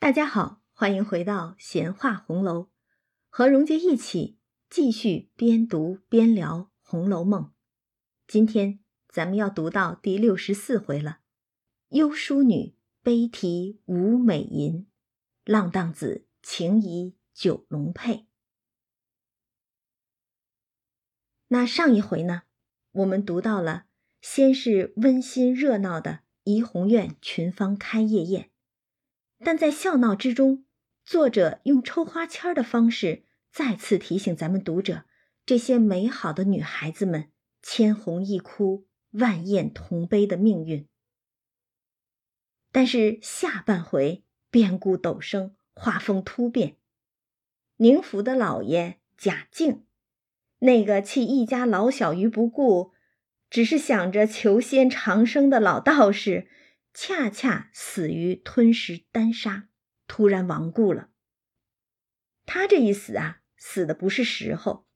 [0.00, 2.70] 大家好，欢迎回到闲话红楼，
[3.28, 4.38] 和荣杰一起
[4.70, 7.42] 继续边读边聊《红楼梦》。
[8.26, 11.20] 今天咱们要读到第六十四回了
[11.92, 14.86] ，“幽淑女悲啼无美吟，
[15.44, 18.26] 浪荡子情怡九龙配。”
[21.48, 22.44] 那上一回呢，
[22.92, 23.84] 我们读到了，
[24.22, 28.49] 先是温馨热闹的怡红院群芳开夜宴。
[29.42, 30.64] 但在笑闹之中，
[31.04, 35.04] 作者用抽花签的方式再次提醒咱们读者：
[35.46, 37.30] 这些美好的女孩子们
[37.62, 40.86] 千红一哭、万艳同悲的命运。
[42.70, 46.76] 但是下半回变故陡生，画风突变，
[47.76, 49.84] 宁府的老爷贾敬，
[50.58, 52.92] 那个弃一家老小于不顾，
[53.48, 56.46] 只是想着求仙长生的老道士。
[56.92, 59.68] 恰恰死于吞食丹砂，
[60.06, 61.10] 突然亡故了。
[62.46, 64.86] 他这一死啊，死的不是时候。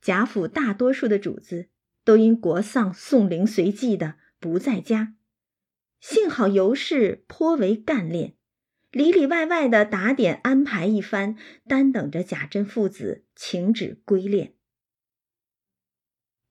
[0.00, 1.68] 贾府大多数的主子
[2.04, 5.14] 都因国丧送灵随祭的不在家，
[6.00, 8.34] 幸好尤氏颇为干练，
[8.90, 14.52] 里里外外的打点安排一番，单等着贾珍父子请旨归殓。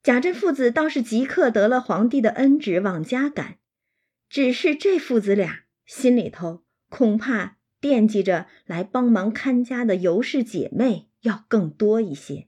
[0.03, 3.57] 贾珍父子倒是即刻得了皇帝的恩旨，往家赶。
[4.29, 12.47] 只是这父子俩心里头恐怕惦记着来帮忙看家的尤氏姐妹要更多一些，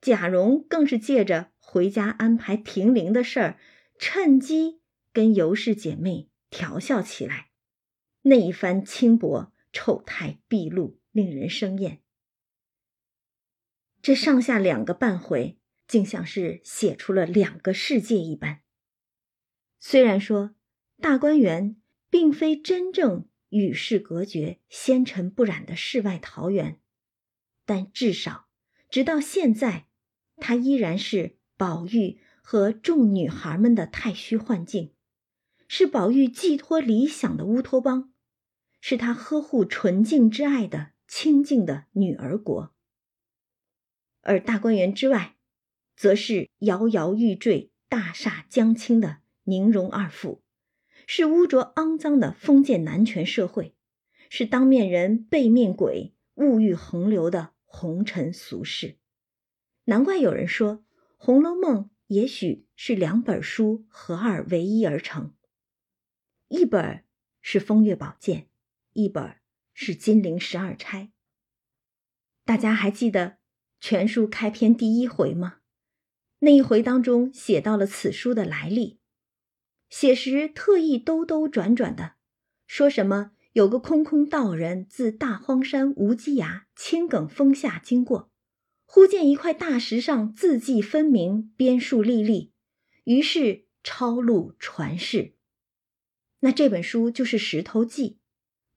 [0.00, 3.58] 贾蓉更是借着回家安排停灵的事儿，
[3.98, 4.80] 趁机
[5.12, 7.50] 跟尤氏姐妹调笑起来，
[8.22, 12.00] 那一番轻薄丑态毕露，令人生厌。
[14.00, 18.62] 这上下两个半回，竟像是写出了两个世界一般。
[19.78, 20.55] 虽然说。
[21.00, 21.76] 大观园
[22.10, 26.80] 并非真正与世隔绝、纤尘不染的世外桃源，
[27.64, 28.48] 但至少
[28.88, 29.88] 直到现在，
[30.36, 34.92] 它依然是宝玉和众女孩们的太虚幻境，
[35.68, 38.12] 是宝玉寄托理想的乌托邦，
[38.80, 42.74] 是他呵护纯净之爱的清净的女儿国。
[44.22, 45.36] 而大观园之外，
[45.94, 50.42] 则是摇摇欲坠、大厦将倾的宁荣二府。
[51.06, 53.74] 是污浊肮脏的封建男权社会，
[54.28, 58.98] 是当面人背面鬼、物欲横流的红尘俗世。
[59.84, 60.78] 难怪有人说，
[61.16, 65.32] 《红楼梦》也许是两本书合二为一而成，
[66.48, 67.04] 一本
[67.40, 68.40] 是《风月宝鉴》，
[68.92, 69.36] 一本
[69.72, 71.02] 是《金陵十二钗》。
[72.44, 73.38] 大家还记得
[73.80, 75.58] 全书开篇第一回吗？
[76.40, 78.98] 那一回当中写到了此书的来历。
[79.88, 82.12] 写时特意兜兜转转的，
[82.66, 88.30] 说什么有个空空道人自大荒山无稽崖青埂峰下经过，
[88.84, 92.52] 忽见一块大石上字迹分明，边树立立，
[93.04, 95.34] 于是抄录传世。
[96.40, 98.10] 那这本书就是《石头记》，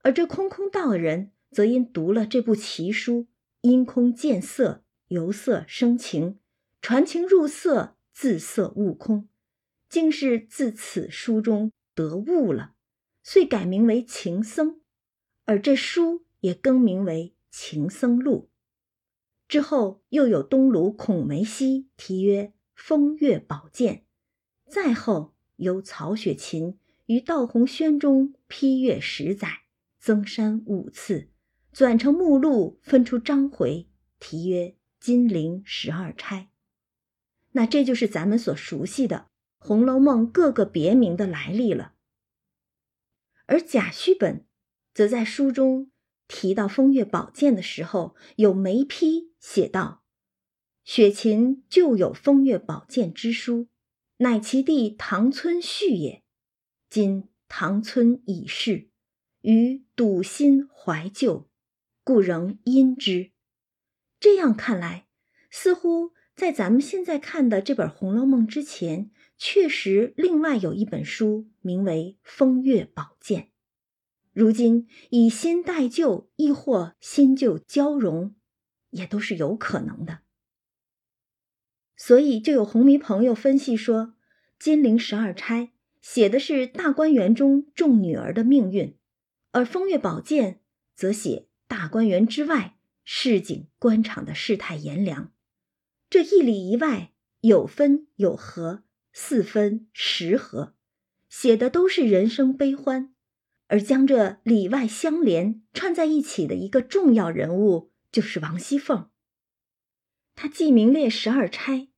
[0.02, 3.28] 而这空空道人则因读了这部奇书，
[3.62, 6.40] 因空见色，由色生情，
[6.82, 9.29] 传情入色，自色悟空。
[9.90, 12.76] 竟是自此书中得悟了，
[13.24, 14.82] 遂改名为情僧，
[15.46, 18.52] 而这书也更名为《情僧录》。
[19.48, 22.44] 之后又有东鲁孔梅溪题曰
[22.76, 24.04] 《风月宝鉴》，
[24.72, 26.78] 再后由曹雪芹
[27.08, 29.64] 于道红轩中批阅十载，
[29.98, 31.30] 增删五次，
[31.74, 33.88] 转成目录，分出章回，
[34.20, 34.68] 题曰
[35.00, 36.42] 《金陵十二钗》。
[37.54, 39.18] 那这就是咱们所熟悉的。
[39.60, 41.94] 《红楼梦》各个别名的来历了，
[43.46, 44.46] 而贾旭本
[44.94, 45.92] 则在书中
[46.28, 50.04] 提到《风月宝鉴》的时候，有眉批写道
[50.86, 53.68] ：“雪芹旧有《风月宝鉴》之书，
[54.18, 56.24] 乃其弟唐村续也。
[56.90, 58.90] 今唐村已逝，
[59.42, 61.50] 余笃心怀旧，
[62.04, 63.32] 故仍因之。”
[64.22, 65.08] 这样看来，
[65.52, 69.12] 似乎在咱们现在看的这本《红楼梦》之前。
[69.42, 73.44] 确实，另外有一本书名为《风月宝鉴》，
[74.34, 78.36] 如今以新代旧，亦或新旧交融，
[78.90, 80.20] 也都是有可能的。
[81.96, 84.08] 所以，就有红迷朋友分析说，
[84.60, 85.62] 《金陵十二钗》
[86.02, 88.98] 写的是大观园中众女儿的命运，
[89.52, 90.56] 而《风月宝鉴》
[90.94, 95.32] 则写大观园之外市井官场的世态炎凉。
[96.10, 98.84] 这一里一外，有分有合。
[99.12, 100.76] 四分十合，
[101.28, 103.14] 写的都是人生悲欢，
[103.68, 109.10] 而将这里外相连、串在一起的一个重要人物，就是王熙凤。
[110.36, 111.90] 她既名列十二钗，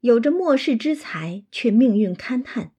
[0.00, 2.72] 有着末世之才，却命运勘探，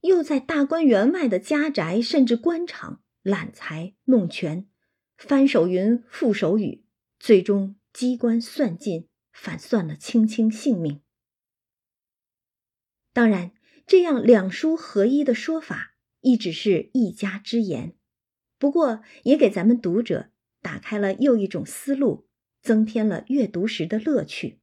[0.00, 4.66] 又在大观园外的家宅甚至官场揽财弄权，
[5.16, 6.84] 翻手云覆手雨，
[7.18, 11.02] 最终机关算尽，反算了青青性命。
[13.18, 13.50] 当然，
[13.84, 15.96] 这样两书合一的说法。
[16.20, 17.96] 亦只是一家之言，
[18.60, 20.30] 不过也给咱们读者
[20.62, 22.28] 打开了又一种思路，
[22.62, 24.60] 增添了阅读时的乐趣。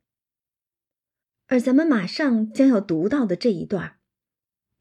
[1.48, 3.98] 而咱们马上将要读到的这一段，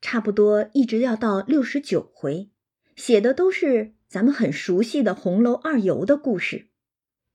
[0.01, 2.53] 差不多一直要到六十九回，
[2.95, 6.69] 写的都是咱们很熟悉的红楼二游的故事。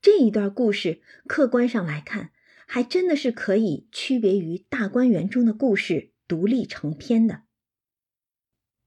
[0.02, 2.32] 这一段故事，客观上来看，
[2.66, 7.44] 还真的是可以区别于大观园中的故事，独立成篇的。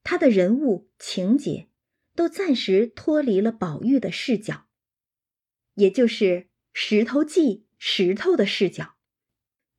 [0.02, 1.68] 他的人物情节
[2.14, 4.66] 都暂时脱离了宝玉的视角，
[5.74, 8.94] 也就是石头记石头的视角，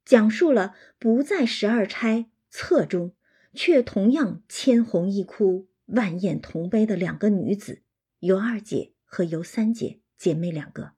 [0.05, 3.15] 讲述了不在十二钗册中，
[3.53, 7.83] 却同样千红一哭、万艳同悲的两个女子
[8.19, 10.93] 尤二姐和尤三姐姐妹两个。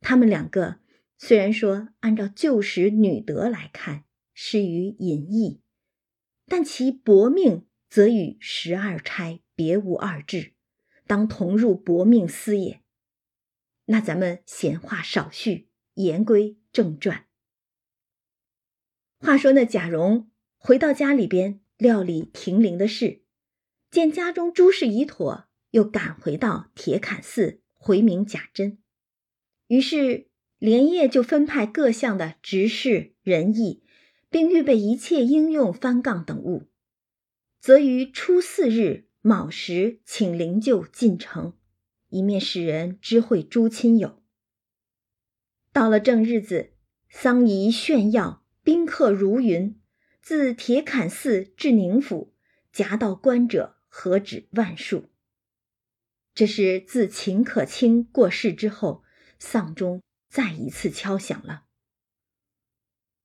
[0.00, 0.80] 她们两个
[1.16, 4.04] 虽然说按照旧时女德来看
[4.40, 5.60] 失于隐逸，
[6.46, 7.64] 但其薄命。
[7.90, 10.52] 则与十二钗别无二致，
[11.06, 12.82] 当同入薄命司也。
[13.86, 17.24] 那咱们闲话少叙，言归正传。
[19.18, 23.22] 话说那贾蓉回到家里边料理停灵的事，
[23.90, 28.76] 见家中诸事已妥，又赶回到铁槛寺回明贾珍，
[29.68, 33.82] 于是连夜就分派各项的执事人役，
[34.30, 36.68] 并预备一切应用翻杠等物。
[37.60, 41.54] 则于初四日卯时，请灵柩进城，
[42.08, 44.22] 一面使人知会诸亲友。
[45.72, 46.72] 到了正日子，
[47.08, 49.80] 丧仪炫耀，宾客如云。
[50.20, 52.34] 自铁槛寺至宁府，
[52.70, 55.08] 夹道观者何止万数。
[56.34, 59.02] 这是自秦可卿过世之后，
[59.38, 61.64] 丧钟再一次敲响了。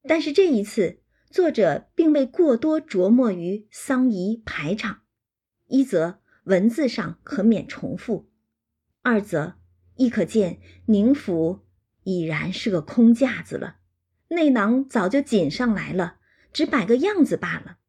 [0.08, 1.00] 但是这一次。
[1.30, 5.02] 作者并未过多琢磨于丧仪排场，
[5.66, 8.30] 一则文字上可免重复，
[9.02, 9.56] 二则
[9.96, 11.62] 亦可见宁府
[12.04, 13.78] 已然是个空架子了，
[14.28, 16.18] 内囊早就紧上来了，
[16.54, 17.80] 只摆个样子罢了。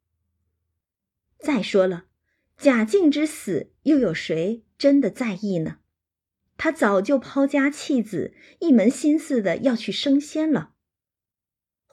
[1.39, 2.07] 再说了，
[2.57, 5.81] 贾静之死，又有谁真的在意呢？
[6.57, 10.74] 他早就抛家弃子，一门心思的要去升仙了。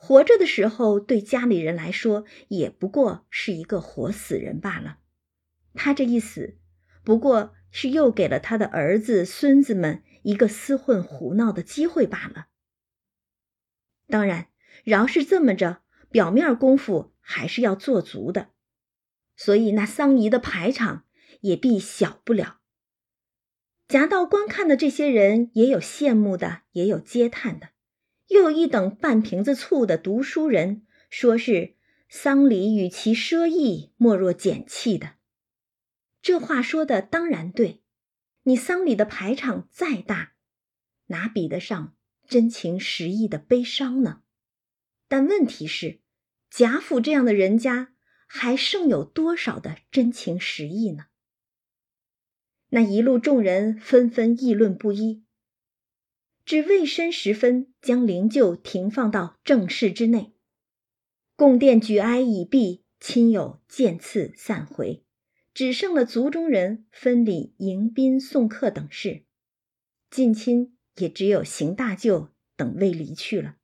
[0.04, 4.98] 活着的时候，对家里人来说也不过是一个活死人罢了。
[5.74, 6.58] 他这一死，
[7.04, 12.48] 不过是又给了他的儿子、孙子们一个厮混胡闹的机会罢了。
[14.08, 14.48] 当然，
[14.82, 18.48] 饶是这么着，表面功夫还是要做足的。
[19.36, 21.04] 所以那丧仪的排场
[21.42, 22.58] 也必小不了。
[23.86, 27.68] 夹道观看的这些人，也有羡慕的，也有嗟叹的。
[28.32, 31.74] 又一等半瓶子醋的读书人，说是
[32.08, 35.16] 丧礼与其奢逸，莫若简气的。
[36.22, 37.82] 这话说的当然对，
[38.44, 40.32] 你丧礼的排场再大，
[41.08, 41.94] 哪比得上
[42.26, 44.22] 真情实意的悲伤呢？
[45.08, 46.00] 但问题是，
[46.48, 47.92] 贾府这样的人家，
[48.26, 51.06] 还剩有多少的真情实意呢？
[52.70, 55.24] 那一路众人纷纷议论不一。
[56.44, 60.32] 至未申时分，将灵柩停放到正室之内，
[61.36, 65.04] 供殿举哀已毕，亲友渐次散回，
[65.54, 69.24] 只剩了族中人分礼迎宾送客等事，
[70.10, 73.56] 近亲也只有邢大舅等未离去了。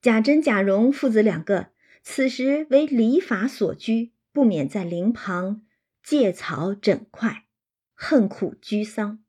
[0.00, 1.72] 贾珍、贾蓉父子两个，
[2.02, 5.66] 此时为礼法所拘，不免在灵旁
[6.02, 7.46] 借草枕块，
[7.94, 9.22] 恨苦居丧。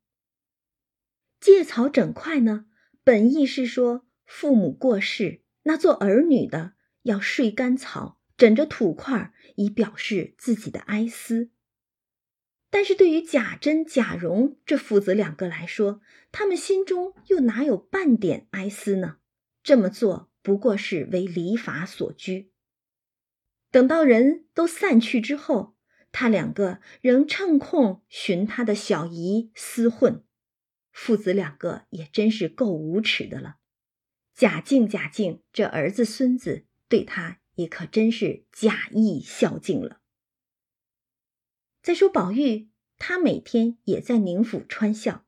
[1.44, 2.68] 借草整块呢，
[3.04, 11.50] 本意是说父母过世，那做儿女的要睡干草，枕着土块，以表示自己的哀思。
[12.70, 16.00] 但是对于贾珍、贾蓉这父子两个来说，
[16.32, 19.18] 他们心中又哪有半点哀思呢？
[19.62, 22.54] 这么做不过是为礼法所拘。
[23.70, 25.76] 等到人都散去之后，
[26.14, 30.24] 他两个仍趁空寻他的小姨厮混。
[30.94, 33.58] 父子两个也真是够无耻的了，
[34.34, 40.00] 贾敬、贾敬这儿子孙子对他也可真是假意孝敬了。
[41.82, 45.26] 再说宝玉，他每天也在宁府穿孝，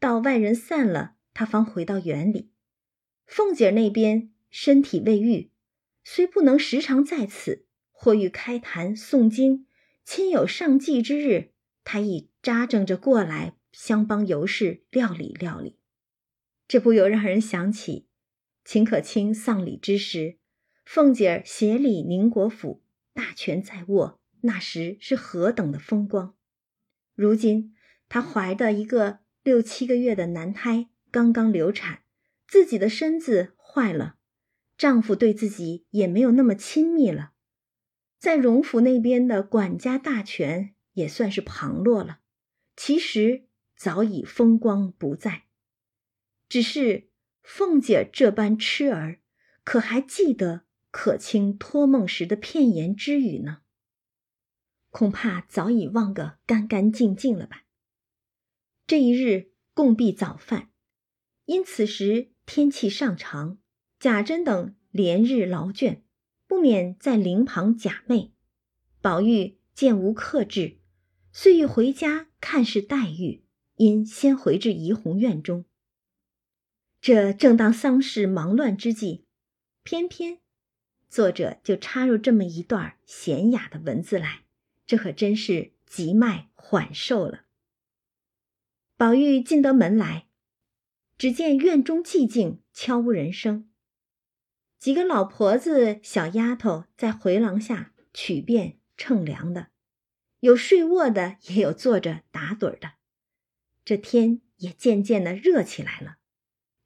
[0.00, 2.50] 到外人散了，他方回到园里。
[3.24, 5.50] 凤姐那边身体未愈，
[6.04, 9.66] 虽不能时常在此，或欲开坛诵经，
[10.04, 11.52] 亲友上祭之日，
[11.84, 15.78] 他亦扎正着过来，相帮尤氏料理料理。
[16.68, 18.06] 这不由让人想起
[18.64, 20.38] 秦可卿丧礼之时，
[20.84, 26.36] 凤姐儿协理宁国府，大权在握，那时是何等的风光。
[27.14, 27.74] 如今
[28.08, 32.02] 她怀的一个六七个月的男胎，刚刚流产。
[32.46, 34.16] 自己的身子坏了，
[34.76, 37.32] 丈夫对自己也没有那么亲密了，
[38.18, 42.18] 在荣府那边的管家大权也算是旁落了。
[42.76, 43.46] 其实
[43.82, 45.46] 早已风光不再，
[46.48, 47.10] 只是
[47.42, 49.18] 凤姐这般痴儿，
[49.64, 53.62] 可还记得可卿托梦时的片言之语呢？
[54.90, 57.64] 恐怕早已忘个干干净净了吧。
[58.86, 60.70] 这一日共毕早饭，
[61.46, 62.30] 因此时。
[62.46, 63.58] 天气尚长，
[63.98, 66.02] 贾珍等连日劳倦，
[66.46, 68.32] 不免在灵旁假寐。
[69.00, 70.78] 宝玉见无克制，
[71.32, 73.41] 遂欲回家看视黛玉，
[73.82, 75.64] 因先回至怡红院中。
[77.00, 79.24] 这正当丧事忙乱之际，
[79.82, 80.38] 偏偏
[81.08, 84.44] 作者就插入这么一段娴雅的文字来，
[84.86, 87.42] 这可真是急脉缓受了。
[88.96, 90.28] 宝玉进得门来。
[91.18, 93.68] 只见院中寂静，悄无人声。
[94.78, 99.68] 几个老婆子、小丫头在回廊下取便乘凉的，
[100.40, 102.94] 有睡卧的，也有坐着打盹的。
[103.84, 106.18] 这天也渐渐的热起来了。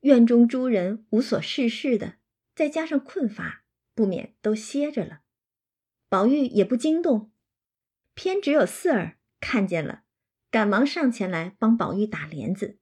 [0.01, 2.15] 院中诸人无所事事的，
[2.55, 5.21] 再加上困乏，不免都歇着了。
[6.09, 7.33] 宝玉也不惊动，
[8.15, 10.03] 偏只有四儿看见了，
[10.51, 12.79] 赶忙上前来帮宝玉打帘子，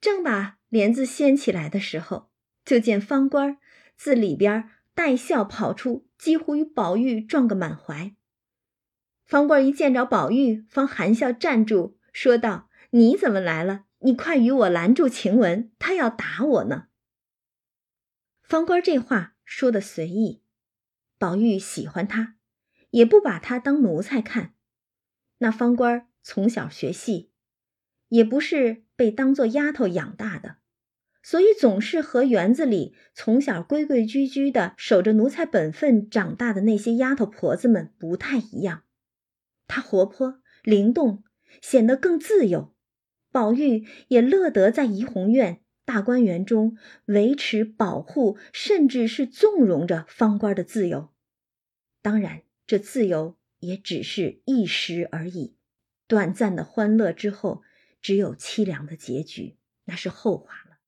[0.00, 0.58] 正把。
[0.70, 2.30] 帘子掀起来的时候，
[2.64, 3.58] 就见方官
[3.96, 8.14] 自里边带笑跑出，几乎与宝玉撞个满怀。
[9.26, 13.86] 方官一见着宝玉，方含笑站住，说道：“你怎么来了？
[14.00, 16.88] 你快与我拦住晴雯，她要打我呢。”
[18.42, 20.42] 方官这话说的随意，
[21.18, 22.36] 宝玉喜欢他，
[22.90, 24.54] 也不把他当奴才看。
[25.38, 27.30] 那方官从小学戏，
[28.08, 30.56] 也不是被当做丫头养大的。
[31.22, 38.84] 所以总是和园子里从小规规矩矩的守着奴才本分长大的那些丫头婆子们不太一样，
[39.68, 41.22] 她活泼灵动，
[41.60, 42.74] 显得更自由。
[43.32, 51.10] 宝玉也乐得在怡红院、大观园中维持、保护，甚至是纵容着方官的自由。
[52.02, 55.56] 当然，这自由也只是一时而已，
[56.06, 57.62] 短暂的欢乐之后，
[58.02, 60.78] 只有凄凉的结局，那是后话了。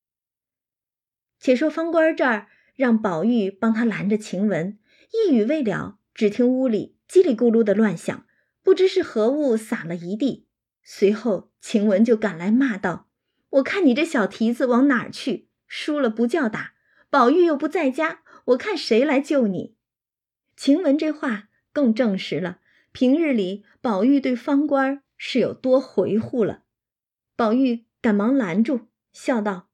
[1.38, 4.78] 且说方官这儿让宝玉帮他拦着晴雯，
[5.12, 8.26] 一语未了，只听屋里叽里咕噜的乱响，
[8.62, 10.46] 不知是何物撒了一地。
[10.82, 13.08] 随后晴雯就赶来骂道
[13.50, 15.48] ：“我看你这小蹄子往哪儿去？
[15.68, 16.74] 输了不叫打，
[17.08, 19.76] 宝玉又不在家，我看谁来救你？”
[20.56, 22.58] 晴雯这话更证实了
[22.90, 26.64] 平日里宝玉对方官是有多回护了。
[27.36, 29.70] 宝玉赶忙拦住，笑道。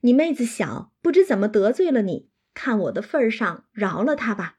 [0.00, 4.58] 你妹子小，不知怎么得罪了你，看我的份上饶了她吧。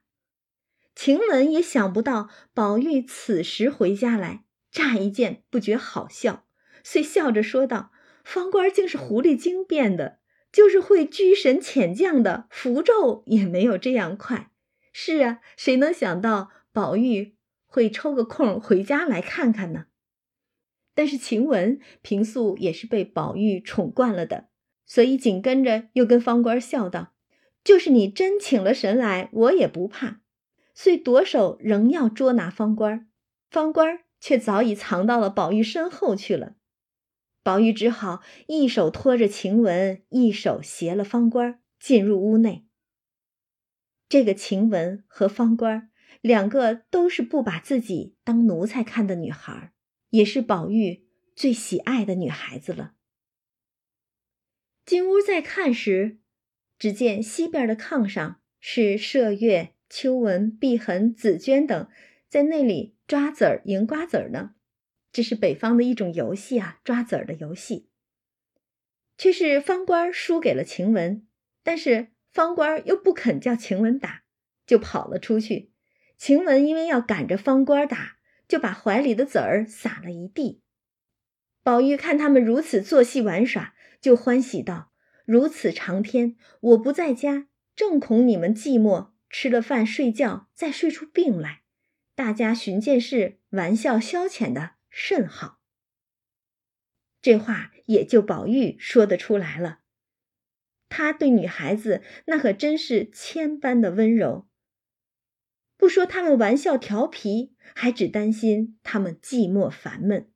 [0.96, 6.46] 晴雯也想不到宝玉此时回家来，乍一见不觉好笑，
[6.84, 7.92] 遂笑着说道
[8.24, 10.20] ：“方官竟是狐狸精变的，
[10.52, 14.52] 就是会居神遣将的符咒也没有这样快。
[14.94, 17.36] 是啊，谁能想到宝玉
[17.66, 19.86] 会抽个空回家来看看呢？
[20.94, 24.50] 但是晴雯平素也是被宝玉宠惯了的。”
[24.86, 27.14] 所以紧跟着又跟方官笑道
[27.64, 30.20] ：“就是你真请了神来，我也不怕。”
[30.76, 33.08] 遂夺手仍要捉拿方官，
[33.50, 36.56] 方官却早已藏到了宝玉身后去了。
[37.44, 42.66] 宝玉只好一手托着晴雯，一手携了方官进入屋内。
[44.08, 45.90] 这个晴雯和方官
[46.22, 49.74] 两个都是不把自己当奴才看的女孩，
[50.10, 52.94] 也是宝玉最喜爱的女孩子了。
[54.86, 56.20] 进屋再看时，
[56.78, 61.90] 只见西边的炕上是麝月、秋纹、碧痕、紫鹃等，
[62.28, 64.56] 在那里抓子儿、赢瓜子儿呢。
[65.12, 67.90] 这是北方的一种游戏啊，抓子儿的游戏。
[69.18, 71.28] 却是方官输给了晴雯，
[71.64, 74.24] 但是方官又不肯叫晴雯打，
[74.66, 75.72] 就跑了出去。
[76.18, 80.62] 晴雯因为要赶着方官打，就把怀里的子儿撒了一地。
[81.64, 84.92] 宝玉看他们如此作戏玩耍，就欢喜道
[85.26, 91.62] ：“如此长天，我不在家，正恐你们寂寞，吃了饭睡觉，再睡出病来。
[92.16, 95.60] 大家寻件事，玩笑消遣的甚好。”
[97.20, 99.80] 这话也就宝玉说得出来了。
[100.90, 104.48] 他对女孩子那可真是千般的温柔，
[105.78, 110.30] 不说他们玩笑调皮，还只担心他们寂寞烦闷。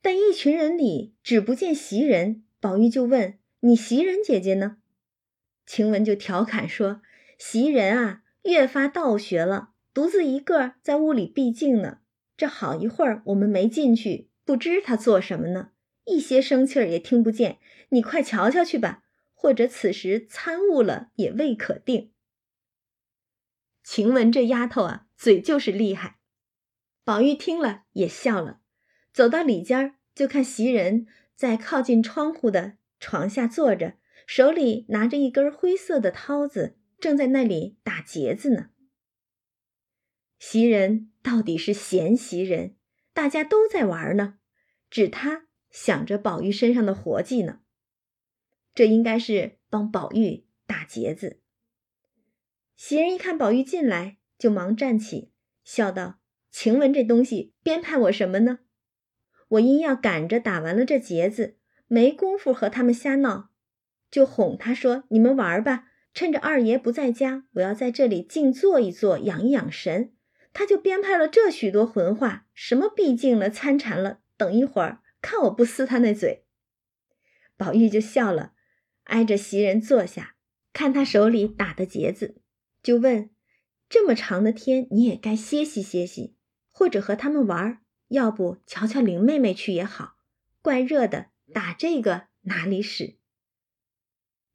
[0.00, 4.78] 但一群人里只不见袭人，宝玉就问：“你袭人姐姐呢？”
[5.64, 7.02] 晴雯就调侃说
[7.38, 12.00] ：“袭人啊，越发倒学了，独自一个在屋里闭静呢。
[12.36, 15.70] 这好一会儿我们没进去，不知他做什么呢，
[16.04, 17.58] 一些生气儿也听不见。
[17.90, 22.10] 你快瞧瞧去吧，或者此时参悟了也未可定。”
[23.84, 26.18] 晴雯这丫头啊，嘴就是厉害。
[27.04, 28.60] 宝玉听了也笑了。
[29.12, 33.94] 走到里间，就看袭人在靠近窗户的床下坐着，
[34.26, 38.70] 手里拿着一根灰色的绦子，正在那里打结子呢。
[40.44, 42.74] 袭人到底是闲袭人，
[43.14, 44.38] 大家都在玩呢，
[44.90, 47.60] 只他想着宝玉身上的活计呢。
[48.74, 51.40] 这应该是帮宝玉打结子。
[52.74, 55.30] 袭人一看宝玉进来，就忙站起，
[55.62, 56.18] 笑道
[56.50, 58.58] ：“晴雯这东西编排我什么呢？”
[59.46, 61.56] 我因要赶着打完了这结子，
[61.86, 63.50] 没工夫和他们瞎闹，
[64.10, 70.12] 就哄他说：“你们玩吧，趁着二爷不在家，我要在这里静坐一坐，养一养神。”
[70.52, 76.44] 他就编排了这许多混话，什么闭静了、参禅了，等一会儿看我不撕他那嘴。
[77.56, 78.52] 宝玉就笑了，
[79.04, 80.36] 挨着袭人坐下，
[80.72, 82.40] 看他手里打的结子，
[82.82, 83.30] 就问
[83.88, 86.36] ：“这么长的天，你也该歇息歇息，
[86.70, 87.78] 或者和他们玩。”
[88.08, 90.16] 要不瞧瞧林妹妹去也好，
[90.60, 93.16] 怪热的，打这个哪里使？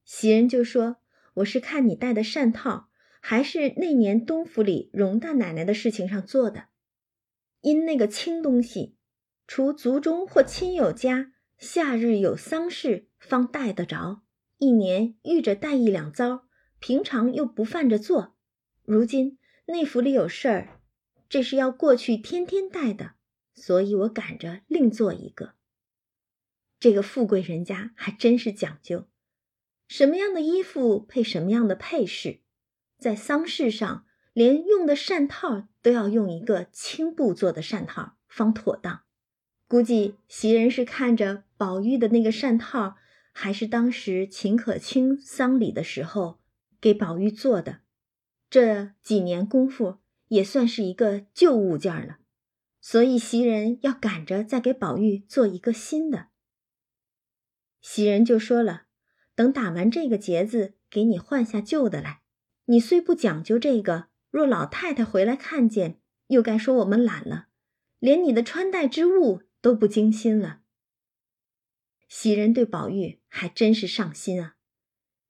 [0.06, 0.98] 袭人就说
[1.36, 2.87] ：“我是看你戴的扇套，
[3.30, 6.70] 还是那年东府里荣大奶奶的事情上做的。
[7.60, 8.96] 因那个青东西，
[9.46, 14.22] 除族中或亲友家夏日有丧事方戴得着，
[14.60, 16.48] 一年遇着戴一两遭，
[16.80, 18.38] 平常又不犯着做。
[18.86, 20.80] 如今内府里有事儿，
[21.28, 23.16] 这是要过去天天戴的。”
[23.54, 25.56] 所以我赶着另做一个。
[26.80, 29.10] 这个富贵人家还真是讲究，
[29.90, 32.40] 什么样的衣服配什么样的配饰，
[32.98, 39.04] 在丧事上连用的扇套都要用一个青布做的扇套方妥当。
[39.68, 42.96] 估计袭人是看着宝玉的那个扇套，
[43.34, 46.40] 还是当时秦可卿丧礼的时候
[46.80, 47.82] 给宝玉做的，
[48.50, 49.98] 这几年功夫
[50.30, 52.20] 也算是一个旧物件了。
[52.80, 56.28] 所以袭人要赶着再给宝玉做一个新的。
[57.82, 58.84] 袭人就说了
[59.36, 62.22] ：“等打完这个结子，给你换下旧的来。
[62.70, 67.48] 你虽不讲究这个，若老太太回来看见，又该说我们懒了，
[68.00, 70.62] 连你的穿戴之物都不精心了。”
[72.08, 74.56] 袭人对宝玉还真是上心啊，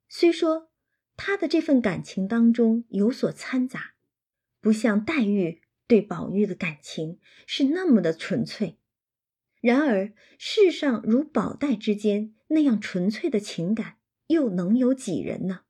[0.08, 0.70] 虽说
[1.16, 3.94] 他的这份感情当中有所掺杂，
[4.62, 5.62] 不像黛玉。
[5.90, 8.78] 对宝玉的感情是那么的纯粹，
[9.62, 13.96] 然而世上如宝黛之间那样纯粹的情感，
[14.28, 15.62] 又能有几人呢？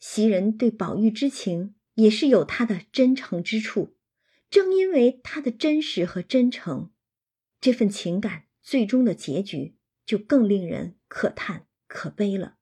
[0.00, 3.96] 袭人对宝玉之情也是有他的真诚之处，
[4.48, 6.90] 正因为他的真实和真诚，
[7.60, 12.56] 这份情感最终的结局就更令人可叹可悲了。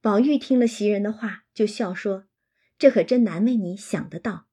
[0.00, 2.26] 宝玉听了袭人的话，就笑说
[2.78, 4.46] ：“这可真难为你想得到。”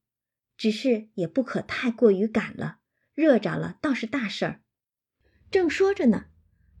[0.58, 2.78] 只是也不可太过于赶了，
[3.14, 4.62] 热着了倒是大事儿。
[5.50, 6.26] 正说着呢，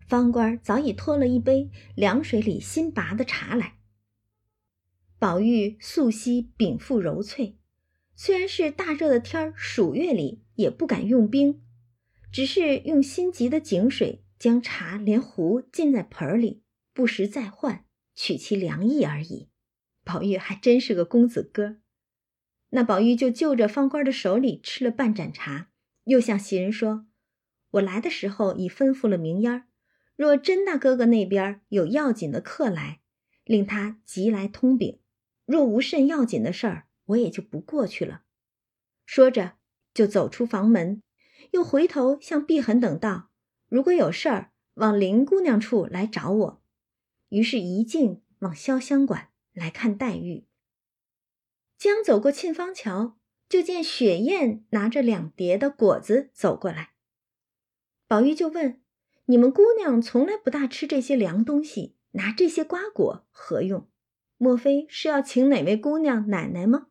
[0.08, 3.75] 方官早已拖了一杯凉水里新拔的茶来。
[5.26, 7.58] 宝玉素昔禀赋柔脆，
[8.14, 11.64] 虽然是大热的天儿，暑月里也不敢用冰，
[12.30, 16.62] 只是用心急的井水将茶连壶浸在盆里，
[16.94, 17.84] 不时再换，
[18.14, 19.48] 取其凉意而已。
[20.04, 21.78] 宝玉还真是个公子哥。
[22.70, 25.70] 那宝玉就就着方官的手里吃了半盏茶，
[26.04, 27.08] 又向袭人说
[27.72, 29.64] ：“我来的时候已吩咐了明烟，
[30.14, 33.00] 若甄大哥哥那边有要紧的客来，
[33.42, 35.00] 令他急来通禀；
[35.46, 38.24] 若无甚要紧的事儿，我也就不过去了。”
[39.06, 39.54] 说着
[39.94, 41.02] 就走出房门，
[41.52, 43.30] 又回头向碧痕等道
[43.70, 46.62] ：“如果有事儿，往林姑娘处来找我。”
[47.30, 50.46] 于是，一径往潇湘馆来看黛玉。
[51.78, 56.94] 将走过沁芳桥，就见雪雁拿着两碟的果子走过来。
[58.08, 58.80] 宝玉就问
[59.26, 63.88] ：“你们姑娘从来不大吃这些凉东西，拿这些瓜果何用？
[64.36, 66.88] 莫非是要请哪位姑娘奶奶吗？”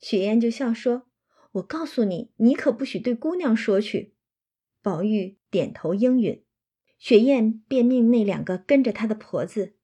[0.00, 1.08] 雪雁就笑说
[1.52, 4.14] ：“我告诉你，你可不许对姑娘说去。”
[4.82, 6.44] 宝玉点头应允。
[6.98, 9.74] 雪雁便命那两个跟着她的婆子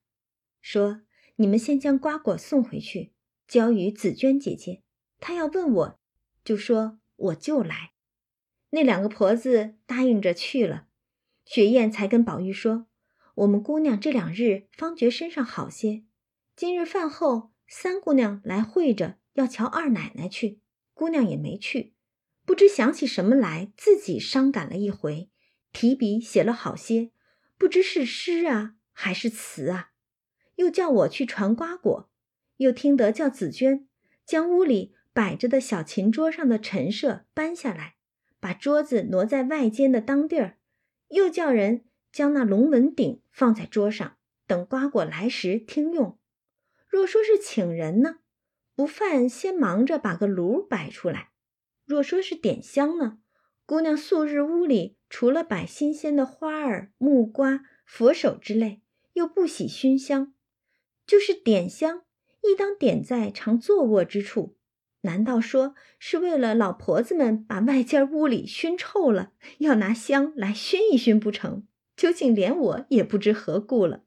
[0.60, 1.02] 说
[1.36, 3.12] ：“你们先将瓜果送回去，
[3.46, 4.82] 交与紫娟姐姐。
[5.20, 6.00] 她要问我，
[6.44, 7.92] 就说我就来。”
[8.70, 10.86] 那两个婆子答应着去了。
[11.44, 12.86] 雪雁才跟宝玉说
[13.36, 16.04] ：“我们姑娘这两日方觉身上好些，
[16.58, 20.58] 今日饭后三姑娘来会着。”要瞧二奶奶去，
[20.92, 21.94] 姑娘也没去，
[22.44, 25.30] 不知想起什么来，自己伤感了一回，
[25.72, 27.12] 提笔写了好些，
[27.56, 29.92] 不知是诗啊还是词啊。
[30.56, 32.10] 又叫我去传瓜果，
[32.56, 33.86] 又听得叫紫娟
[34.26, 37.94] 将屋里摆着的小琴桌上的陈设搬下来，
[38.40, 40.58] 把桌子挪在外间的当地儿，
[41.10, 44.16] 又叫人将那龙纹鼎放在桌上，
[44.48, 46.17] 等瓜果来时听用。
[46.88, 48.20] 若说是请人呢？
[48.74, 51.30] 不犯，先忙着把个炉摆出来。
[51.84, 53.18] 若说是点香呢，
[53.66, 60.34] 姑娘素日屋里除了摆新鲜的花儿、木瓜、佛手之类，又不喜熏香。
[61.06, 62.02] 就是点香，
[62.42, 64.56] 亦当点在常坐卧之处。
[65.02, 71.66] 难道说是为了老婆子们把外间屋里熏臭了，要拿香来熏一熏不成？
[71.96, 74.04] 究竟连我也不知何故了。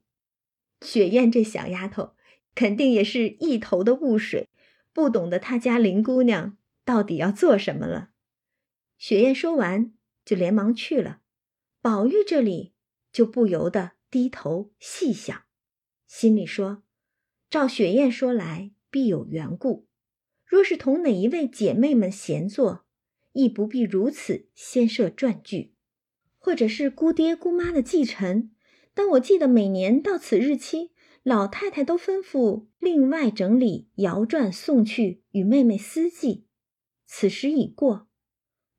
[0.80, 2.14] 雪雁这小丫头，
[2.54, 4.48] 肯定也是一头的雾水。
[4.94, 8.10] 不懂得他家林姑娘到底要做什么了。
[8.98, 11.20] 雪雁说完，就连忙去了。
[11.80, 12.74] 宝玉这里
[13.10, 15.44] 就不由得低头细想，
[16.06, 16.82] 心里说：
[17.48, 19.88] 照雪雁说来，必有缘故。
[20.44, 22.84] 若是同哪一位姐妹们闲坐，
[23.32, 25.72] 亦不必如此先设传句，
[26.36, 28.50] 或者是姑爹姑妈的继承。
[28.92, 30.92] 但我记得每年到此日期。
[31.22, 36.46] 老太太都吩咐另外整理摇转送去与妹妹私祭，
[37.06, 38.08] 此时已过，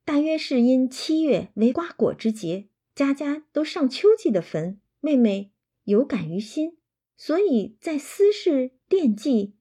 [0.03, 5.53] 大约是因七月为瓜果之节，家家都上秋季的坟，妹妹
[5.86, 6.77] 有感于心，
[7.15, 9.56] 所以在私事惦记，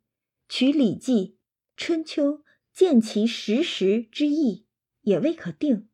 [0.48, 1.14] 取《礼记》
[1.76, 2.38] 《春秋》
[2.72, 4.66] 见其实时之意，
[5.02, 5.88] 也未可定。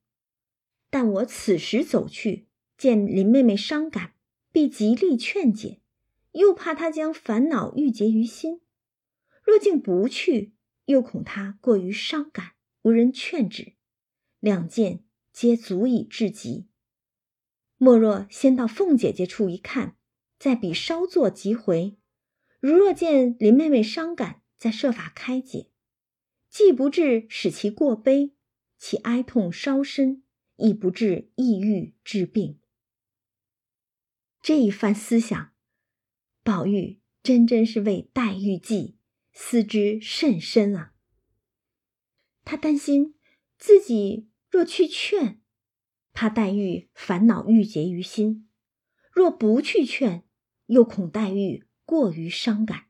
[0.89, 2.49] 但我此时走去，
[2.79, 4.15] 见林妹妹伤感，
[4.51, 5.83] 必极力劝解。
[6.39, 8.61] 又怕他将烦恼郁结于心，
[9.43, 13.75] 若竟不去，又恐他过于伤感，无人劝止，
[14.39, 16.69] 两件皆足以至极。
[17.77, 19.97] 莫若先到凤姐姐处一看，
[20.39, 21.99] 再比稍作即回。
[22.61, 25.73] 如若见林妹妹伤感，再设法开解，
[26.49, 28.37] 既不至使其过悲，
[28.79, 30.23] 其哀痛稍深，
[30.55, 32.61] 亦不至抑郁致病。
[34.41, 35.53] 这一番思想。
[36.49, 38.97] 宝玉真真是为黛玉计，
[39.35, 40.95] 思之甚深啊。
[42.43, 43.17] 他担心
[43.59, 45.43] 自己若去劝，
[46.15, 48.47] 怕黛玉烦恼郁结于心；
[49.13, 50.25] 若不去劝，
[50.65, 52.87] 又恐黛玉过于伤感。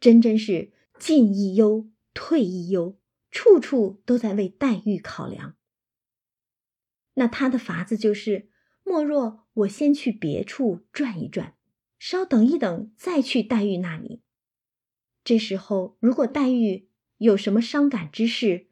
[0.00, 2.98] 真真是进亦忧，退亦忧，
[3.30, 5.56] 处处都在为黛玉考量。
[7.14, 8.50] 那他的法子就是：
[8.82, 11.56] 莫若我先去别处转一转。
[12.04, 14.22] 稍等一等，再去黛玉那里。
[15.22, 16.88] 这时候，如果黛玉
[17.18, 18.66] 有什么伤感之事，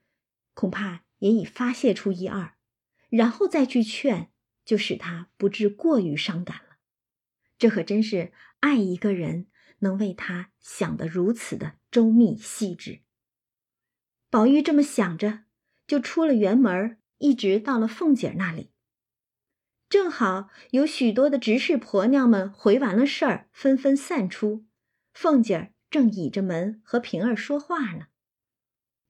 [0.52, 2.56] 恐怕也已发泄出一二，
[3.08, 4.32] 然后再去劝，
[4.64, 6.78] 就使她不至过于伤感了。
[7.56, 9.46] 这可真是爱一个人，
[9.78, 13.02] 能为他想得如此的周密细致。
[14.28, 15.44] 宝玉这么想着，
[15.86, 18.72] 就出了园门，一直到了凤姐那里。
[19.90, 24.64] 正好有许多的执事婆娘们回完了事儿，纷纷散出。
[25.12, 28.06] 凤姐儿正倚着门和平儿说话呢，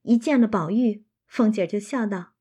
[0.00, 2.32] 一见了宝玉，凤姐儿就笑道：“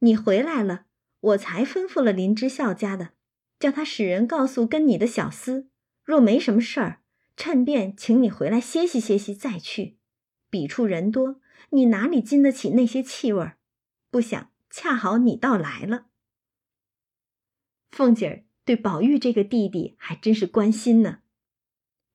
[0.00, 0.86] 你回来了，
[1.20, 3.10] 我才吩咐了林之孝家的，
[3.60, 5.68] 叫他使人告诉跟你的小厮，
[6.02, 7.00] 若没什么事儿，
[7.36, 9.98] 趁便请你回来歇息歇息再去。
[10.50, 13.58] 彼处人多，你哪里经得起那些气味儿？
[14.10, 16.06] 不想恰好你倒来了。”
[17.94, 21.20] 凤姐儿对宝玉这个弟弟还真是关心呢，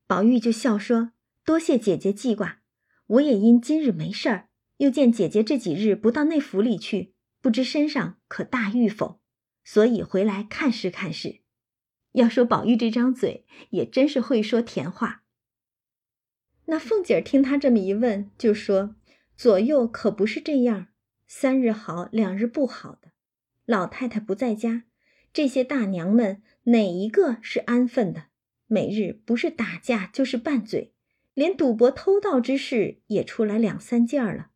[0.06, 1.13] 宝玉就笑说
[1.46, 2.60] ：“多谢姐姐记挂，
[3.08, 9.22] 我也因今日没事儿，又见姐姐这几日不到内府里去，不知身上可大愈否，
[9.63, 11.39] 所以回来看视看视。”
[12.12, 15.24] 要说宝玉这张嘴也真是会说甜话。
[16.65, 18.98] 那凤姐儿听他这么一问，就说
[19.38, 20.88] ：“左右可不是这样，
[21.26, 23.13] 三日好，两日不好的。
[23.65, 24.84] 老太太不在家，
[25.32, 28.26] 这些大娘们哪一个是安分的？
[28.68, 30.94] 每日不是打架就是拌嘴，
[31.34, 34.52] 连赌博偷盗之事也出来两三件了。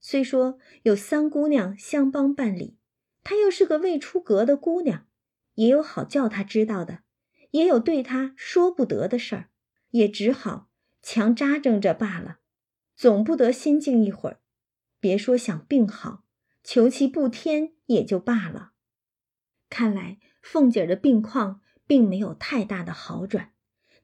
[0.00, 2.76] 虽说有三姑娘相帮办理，
[3.22, 5.06] 她又是个未出阁的姑娘，
[5.54, 7.02] 也有好叫她知道的，
[7.52, 9.50] 也有对她说不得的事儿，
[9.90, 10.70] 也只好
[11.02, 12.38] 强扎挣着罢了。
[12.96, 14.40] 总不得心静一会儿，
[14.98, 16.24] 别说想病好，
[16.64, 18.71] 求其不添也就罢了。
[19.72, 23.54] 看来凤姐儿的病况并没有太大的好转。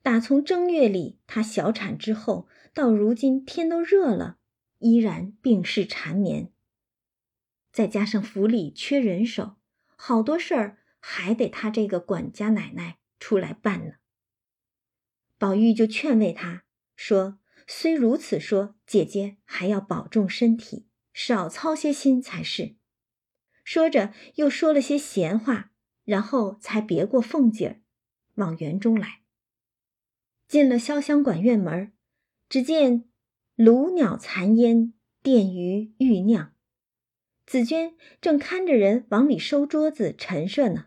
[0.01, 4.39] 打从正月里她小产之后，到如今天都热了。
[4.79, 6.51] 依然病逝缠绵，
[7.71, 9.57] 再加上府里缺人手，
[9.95, 13.95] 好多事儿还得他这个管家奶奶出来办呢。
[15.37, 16.65] 宝玉就劝慰她
[16.97, 22.77] 说：“虽如此说，姐姐还要保重身体，少操些心才是。”
[23.71, 25.73] 说着又说了些闲话，
[26.05, 27.81] 然后才别过凤姐儿，
[28.37, 29.21] 往园中来。
[30.47, 31.93] 进了潇湘馆院门，
[32.49, 33.05] 只见。
[33.57, 36.55] 炉鸟残烟，殿鱼欲酿。
[37.45, 40.87] 紫娟正看着人往里收桌子陈设呢，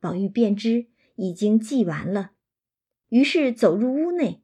[0.00, 2.30] 宝玉便知已经祭完了，
[3.10, 4.42] 于是走入屋内，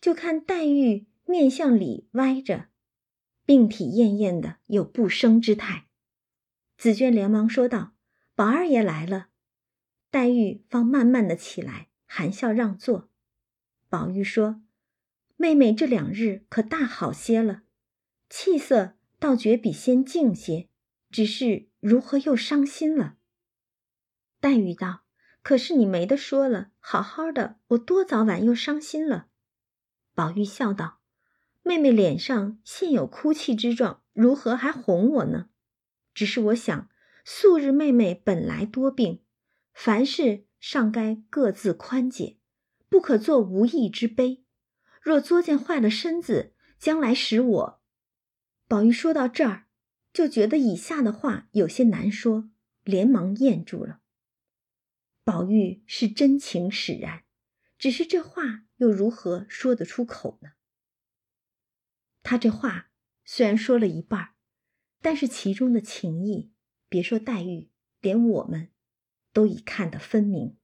[0.00, 2.68] 就看黛玉面向里歪着，
[3.44, 5.88] 病体恹恹的，有不生之态。
[6.84, 7.94] 紫娟连忙说道
[8.36, 9.28] ：“宝二爷来了。”
[10.12, 13.08] 黛玉方慢慢的起来，含笑让座。
[13.88, 14.60] 宝玉说。
[15.36, 17.62] 妹妹这两日可大好些了，
[18.28, 20.68] 气色倒觉比先静些，
[21.10, 23.16] 只是如何又伤心了？
[24.38, 25.04] 黛玉道
[25.40, 29.28] ：“可是你没得说了，好好的，我多早晚又伤心了？”
[30.14, 30.98] 宝玉笑道
[31.64, 35.48] ：“妹妹脸上现有哭泣之状，如何还哄我呢？
[36.14, 36.88] 只是我想，
[37.24, 39.22] 素日妹妹本来多病，
[39.72, 42.38] 凡事尚该各自宽解，
[42.88, 44.44] 不可做无益之悲。”
[45.02, 47.82] 若作践坏了身子，将来使我……
[48.66, 49.66] 宝玉说到这儿，
[50.14, 52.48] 就觉得以下的话有些难说，
[52.84, 54.00] 连忙咽住了。
[55.22, 57.24] 宝玉是真情使然，
[57.76, 60.52] 只是这话又如何说得出口呢？
[62.22, 62.90] 他这话
[63.24, 64.33] 虽然说了一半，
[65.04, 66.50] 但是其中的情意，
[66.88, 67.68] 别说黛玉，
[68.00, 68.70] 连我们
[69.34, 70.56] 都已看得分明。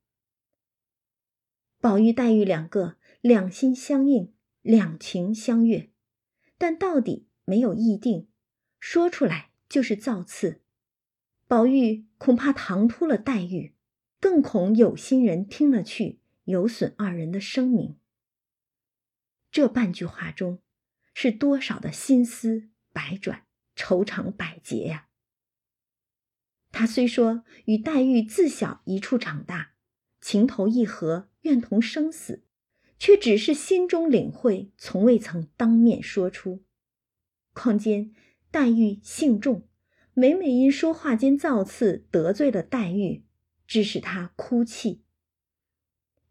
[1.79, 2.97] 宝玉、黛玉两个。
[3.21, 5.91] 两心相应，两情相悦，
[6.57, 8.31] 但到底没有意定，
[8.79, 10.63] 说出来就是造次。
[11.47, 13.75] 宝玉恐怕唐突了黛玉，
[14.21, 17.99] 更恐有心人听了去有损二人的声名。
[19.51, 20.63] 这半句话中，
[21.13, 23.45] 是多少的心思百转、
[23.81, 25.09] 愁肠百结呀！
[26.71, 29.73] 他虽说与黛玉自小一处长大，
[30.21, 32.45] 情投意合，愿同生死。
[32.99, 36.63] 却只是心中领会，从未曾当面说出。
[37.55, 38.15] 况兼
[38.51, 39.67] 黛玉性重，
[40.13, 43.25] 每每因说话间造次得罪了黛玉，
[43.67, 45.03] 致使她哭泣。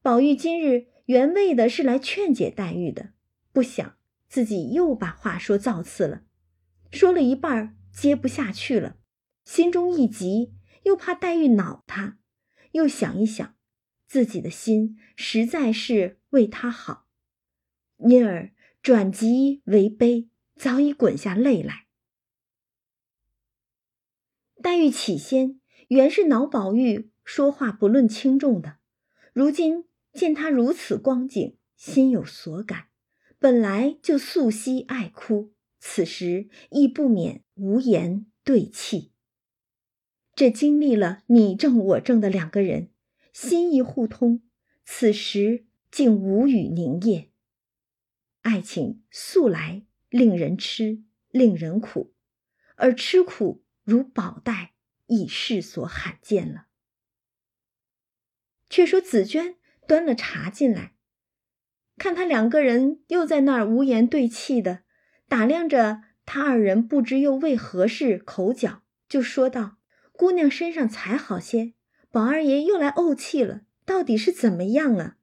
[0.03, 3.13] 宝玉今日原为的是来劝解黛玉的，
[3.51, 6.21] 不想自己又把话说造次了，
[6.91, 8.97] 说了一半接不下去了，
[9.45, 12.17] 心中一急，又怕黛玉恼他，
[12.71, 13.55] 又想一想。
[14.07, 17.05] 自己的心实在是为他好，
[17.97, 21.85] 因而转急为悲，早已滚下泪来。
[24.63, 28.77] 黛玉起先原是恼宝玉说话不论轻重的，
[29.31, 32.87] 如今见他如此光景，心有所感，
[33.37, 39.11] 本来就素惜爱哭，此时亦不免无言对泣。
[40.35, 42.91] 这经历了你正我正的两个人。
[43.31, 44.41] 心意互通，
[44.83, 47.31] 此时竟无语凝噎。
[48.41, 52.13] 爱情素来令人痴，令人苦，
[52.75, 54.73] 而吃苦如宝黛，
[55.05, 56.65] 已世所罕见了。
[58.69, 59.55] 却说紫娟
[59.87, 60.95] 端了茶进来，
[61.97, 64.83] 看他两个人又在那儿无言对泣的，
[65.29, 69.77] 打量着他二人，不知又为何事口角，就说道
[70.11, 71.73] ：“姑娘身上才好些。”
[72.11, 75.17] 宝二爷又来怄气了，到底是怎么样啊？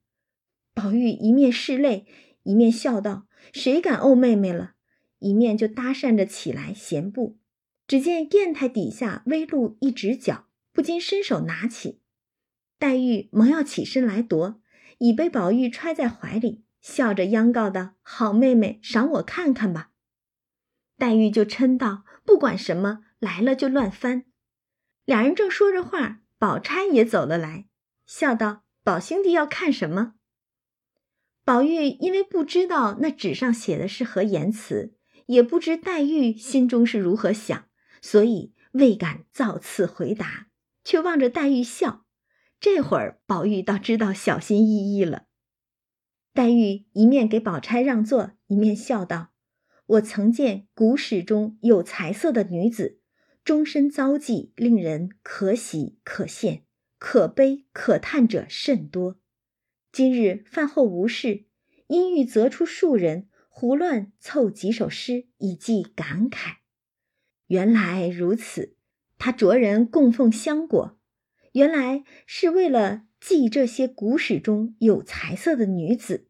[0.73, 2.07] 宝玉一面拭泪，
[2.45, 4.75] 一面笑道：“谁敢怄妹妹了？”
[5.19, 7.39] 一面就搭讪着起来闲步。
[7.89, 12.01] 只见砚台底下微露一指脚，不禁伸手拿起。
[12.79, 14.61] 黛玉忙要起身来夺，
[14.99, 19.91] 已被宝玉揣在怀里，笑着央告道：“好妹妹，赏我看看吧。”
[20.99, 24.25] 黛玉就嗔道：“不管什么，来了就乱翻。”
[25.05, 27.67] 两人正说着话，宝钗也走了来，
[28.07, 30.15] 笑道：“宝兄弟要看什么？”
[31.45, 37.69] 宝玉因为不知道那纸上写的是何言辞，也不知黛玉心中是如何想，
[38.03, 40.49] 所以未敢造次回答，
[40.83, 42.05] 却望着黛玉笑。
[42.59, 45.27] 这会儿，宝玉倒知道小心翼翼了。
[46.33, 49.29] 黛玉一面给宝钗让座，一面笑道
[49.87, 53.01] ：“我曾见古史中有才色的女子，
[53.45, 56.63] 终身遭际，令人可喜可羡、
[56.99, 59.21] 可悲可叹者甚多。
[59.93, 61.47] 今日饭后无事，
[61.87, 66.57] 因欲择出数人，胡乱凑几首诗，以寄感慨。
[67.47, 68.77] 原来如此，
[69.19, 70.99] 他着人供奉香果。”
[71.57, 76.29] 原来是为了祭这些古史中有才色的女子。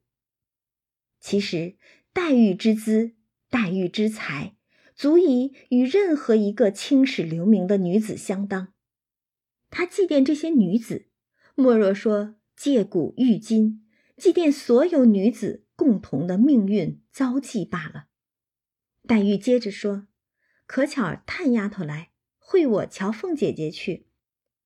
[1.18, 1.76] 其实
[2.12, 3.15] 黛玉之姿、
[3.50, 4.56] 黛玉之才，
[4.94, 8.72] 足以与任何一个青史留名的女子相当。
[9.70, 11.08] 他祭奠这些女子，
[11.54, 18.06] 莫若说借古喻今，祭奠所有女子共同的命运遭际罢了。
[19.06, 20.08] 黛玉接着说
[20.66, 24.06] ：“可巧探丫头来，会我瞧凤姐姐去。”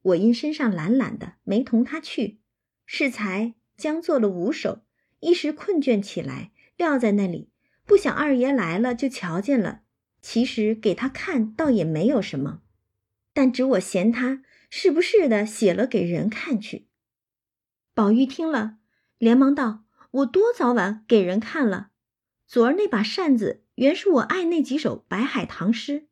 [0.03, 2.41] 我因身上懒懒的，没同她去。
[2.87, 4.87] 适才将做了五首，
[5.19, 7.50] 一时困倦起来，撂在那里。
[7.91, 9.81] 不想二爷来了，就瞧见了。
[10.23, 12.63] 其实给他看，倒也没有什么，
[13.33, 16.87] 但只我嫌他是不是的，写了给人看去。
[17.93, 18.77] 宝玉听了，
[19.19, 19.83] 连忙道
[20.23, 21.91] ：“我多早晚给人看了？
[22.47, 26.07] 昨儿那把扇子，原是我爱那几首白海棠诗。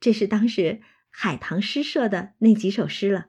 [0.00, 0.80] 这是当时。”
[1.14, 3.26] 海棠诗社的那几首诗了，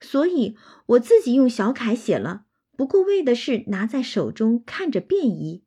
[0.00, 2.46] 所以我自己用小楷写了，
[2.78, 5.66] 不过为的是拿在手中看着便宜。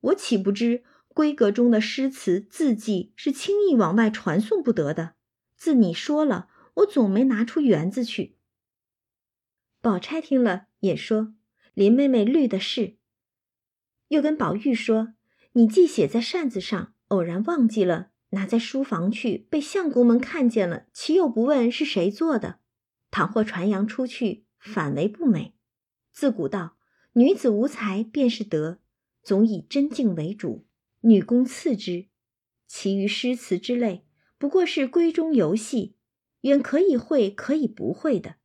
[0.00, 0.84] 我岂不知
[1.14, 5.14] 闺阁中的诗词字迹是轻易往外传送不得的？
[5.56, 8.36] 自你说了，我总没拿出园子去。
[9.80, 11.34] 宝钗听了也说
[11.74, 12.96] ：“林妹妹虑的是。”
[14.08, 15.14] 又跟宝玉说
[15.54, 22.58] ：“你既写在扇子上，偶然忘记了。”拿在书房去，被相公们看见了，岂有不问是谁做的？
[23.10, 25.54] 倘或传扬出去，反为不美。
[26.12, 26.76] 自古道，
[27.14, 28.80] 女子无才便是德，
[29.22, 30.66] 总以真静为主，
[31.00, 32.08] 女工次之。
[32.66, 34.04] 其余诗词之类，
[34.38, 35.96] 不过是闺中游戏，
[36.42, 38.36] 远可以会，可以不会的。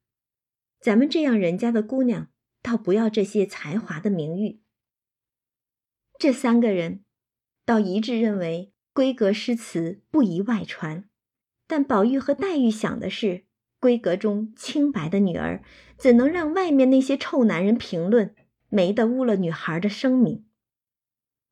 [0.79, 2.29] 咱们这样人家的姑娘，
[2.61, 4.61] 倒不要这些才华的名誉。
[6.19, 7.03] 这三个人，
[7.65, 8.71] 倒一致认为。
[8.93, 11.09] 闺阁诗词不宜外传，
[11.65, 13.45] 但宝玉和黛玉想的是，
[13.81, 15.63] 闺阁中清白的女儿
[15.97, 18.35] 怎能让外面那些臭男人评论，
[18.69, 20.45] 没得污了女孩的声名。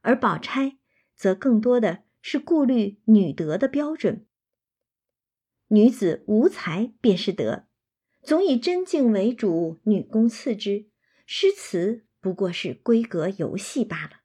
[0.01, 0.77] 而宝钗
[1.15, 4.27] 则更多的是顾虑女德的标准，
[5.69, 7.67] 女子无才便是德，
[8.21, 10.87] 总以真静为主，女工次之，
[11.25, 14.21] 诗词不过是闺阁游戏罢了。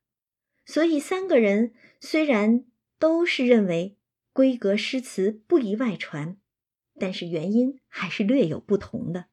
[0.64, 2.66] 所以三个人虽然。
[2.98, 3.98] 都是认为
[4.32, 6.38] 闺阁诗词不宜外传，
[6.98, 9.26] 但是原因还是略有不同的。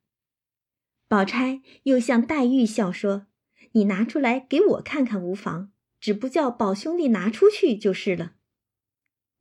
[1.08, 3.28] 宝钗又向黛玉笑说
[3.72, 5.72] ：“你拿出来给我看看无妨，
[6.04, 8.34] 只不叫宝兄弟拿出去就是了。”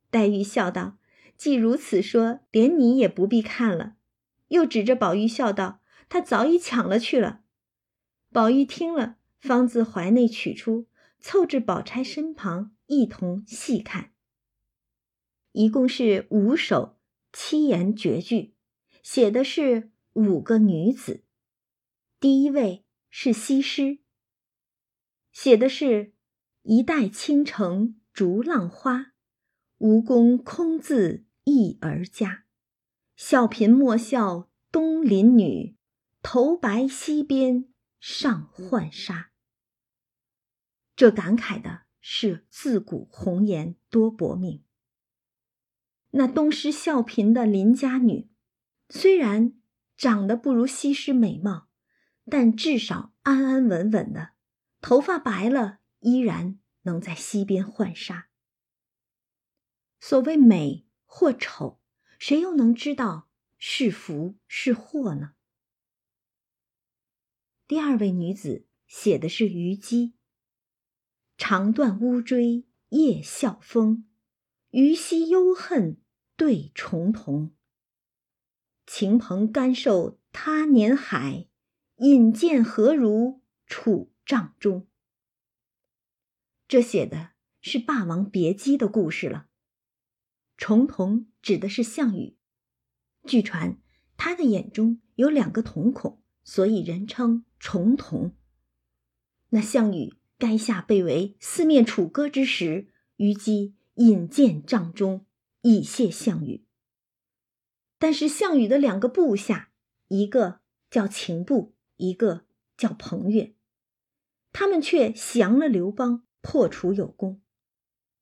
[0.09, 0.97] 黛玉笑道
[1.35, 3.97] ：“既如此说，连你也不必看了。”
[4.47, 7.41] 又指着宝玉笑道：“他早已抢了去了。”
[8.31, 10.87] 宝玉听了，方自怀内取出，
[11.19, 14.13] 凑至宝钗身旁，一同细看。
[15.51, 16.97] 一共是五首
[17.33, 18.53] 七言绝句，
[19.01, 21.25] 写的是五个女子。
[22.21, 23.97] 第一位是西施，
[25.33, 26.12] 写的是
[26.63, 29.13] 一代倾城逐浪花，
[29.79, 32.45] 吴宫空自一儿家。
[33.17, 35.75] 笑贫莫笑东邻女，
[36.21, 37.65] 头白西边
[37.99, 39.31] 上浣纱。
[40.95, 44.63] 这感慨的是自古红颜多薄命。
[46.11, 48.29] 那东施效颦的邻家女，
[48.87, 49.53] 虽然
[49.97, 51.67] 长得不如西施美貌，
[52.29, 54.29] 但至少安安稳稳的，
[54.79, 58.29] 头发白了依然能在溪边浣纱。
[59.99, 61.81] 所谓美或丑，
[62.17, 65.33] 谁又能知道是福是祸呢？
[67.67, 70.13] 第二位女子写的是虞姬，
[71.37, 74.07] 长断乌骓夜笑风，
[74.69, 75.99] 虞兮忧恨。
[76.35, 77.53] 对重瞳，
[78.87, 81.47] 晴蓬甘受他年海，
[81.97, 84.87] 引荐何如楚帐中。
[86.67, 89.47] 这写的是《霸王别姬》的故事了。
[90.57, 92.37] 重瞳指的是项羽。
[93.25, 93.77] 据传
[94.17, 98.35] 他的眼中有两个瞳孔，所以人称重瞳。
[99.49, 102.87] 那项羽垓下被围，四面楚歌之时，
[103.17, 105.25] 虞姬引荐帐中，
[105.61, 106.65] 以谢项羽。
[107.97, 109.71] 但是项羽的两个部下，
[110.07, 110.59] 一个
[110.89, 112.45] 叫秦布，一个
[112.75, 113.55] 叫彭越，
[114.51, 117.41] 他们却降了刘邦，破楚有功。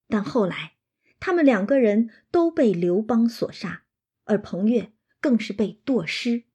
[0.07, 0.77] 但后来，
[1.19, 3.83] 他们两个人都被刘邦所杀，
[4.23, 6.45] 而彭越更是被剁尸，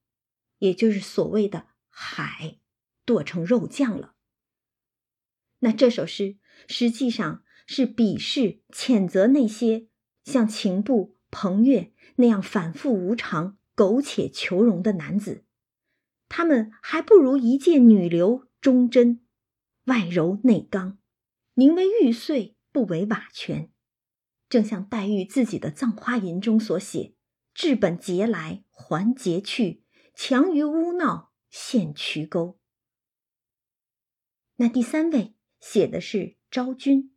[0.59, 2.59] 也就是所谓的“海”，
[3.05, 4.15] 剁成肉酱了。
[5.59, 6.39] 那这首诗
[6.69, 9.89] 实际上是鄙视、谴责那些
[10.25, 15.45] 像秦布、彭越那样反复无常、苟且求荣的男子，
[16.29, 19.25] 他们还不如一介女流忠贞，
[19.87, 20.99] 外柔内刚，
[21.57, 22.55] 宁为玉碎。
[22.73, 23.73] 不为瓦全，
[24.51, 27.15] 正像黛玉自己的《葬花吟》中所写
[27.55, 29.83] ：“治本节来还节去，
[30.15, 32.59] 强于污闹陷渠沟。”
[34.57, 37.17] 那第三位写的是昭君，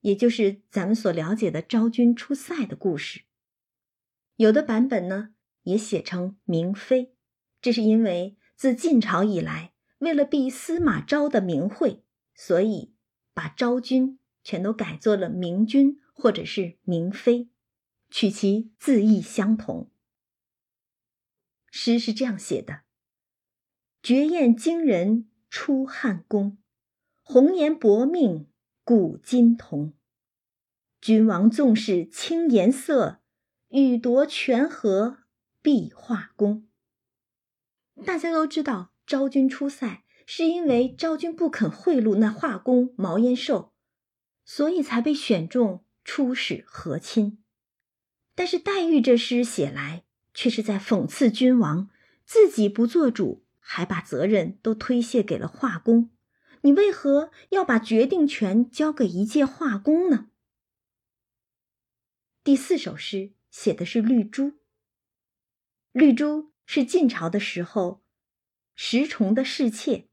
[0.00, 3.24] 也就是咱们所了解的昭君出塞的故事。
[4.36, 5.34] 有的版本呢
[5.64, 7.14] 也写成明妃，
[7.60, 12.02] 这是因为自晋朝以来，为了避司马昭的名讳，
[12.34, 12.94] 所以
[13.36, 14.18] 把昭君。
[14.46, 17.48] 全都改作了明君或者是明妃，
[18.10, 19.90] 取其字义相同。
[21.72, 22.82] 诗是这样写的
[24.00, 26.58] ：“绝艳惊人出汉宫，
[27.24, 28.48] 红颜薄命
[28.84, 29.94] 古今同。
[31.00, 33.20] 君王纵使轻颜色，
[33.70, 35.24] 欲夺权和
[35.60, 36.68] 必画功。”
[38.06, 43.72] 大家都知道，昭君出塞是因为昭君不肯贿赂那画工毛延寿。
[44.48, 47.42] 所以才被选中出使和亲，
[48.36, 50.04] 但是黛玉这诗写来，
[50.34, 51.90] 却是在讽刺君王
[52.24, 56.12] 自己不做主，还把责任都推卸给了画工。
[56.60, 60.30] 你为何要把决定权交给一介画工呢？
[62.44, 64.52] 第四首诗写的是绿珠。
[65.90, 68.04] 绿珠是晋朝的时候
[68.76, 70.06] 石崇的侍妾。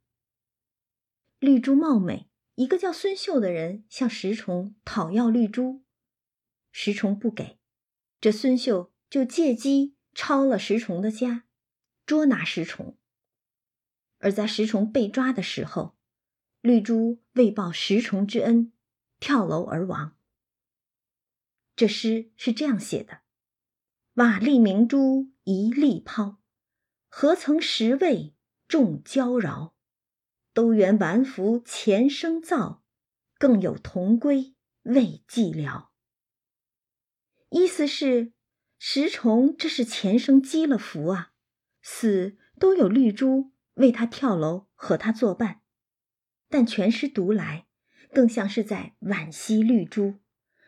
[1.43, 2.29] 绿珠貌美。
[2.55, 5.83] 一个叫孙秀的人向石崇讨要绿珠，
[6.71, 7.59] 石崇不给，
[8.21, 11.43] 这孙秀就借机抄了石崇的家，
[12.05, 12.97] 捉拿石崇。
[14.19, 15.97] 而在石崇被抓的时候，
[16.61, 18.71] 绿珠为报石崇之恩，
[19.19, 20.15] 跳楼而亡。
[21.75, 23.19] 这诗是这样写的
[24.15, 26.37] ：“瓦砾明珠一粒抛，
[27.09, 28.33] 何曾识味
[28.65, 29.72] 众娇娆。”
[30.53, 32.83] 都缘完福前生造，
[33.37, 35.87] 更有同归未寂寥。
[37.49, 38.33] 意思是
[38.77, 41.33] 石崇这是前生积了福啊，
[41.81, 45.61] 死都有绿珠为他跳楼和他作伴。
[46.49, 47.65] 但全诗读来，
[48.13, 50.19] 更像是在惋惜绿珠。